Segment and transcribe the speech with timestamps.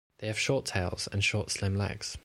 [0.17, 2.17] They have short tails and short slim legs.